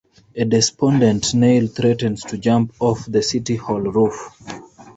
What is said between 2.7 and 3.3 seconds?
off the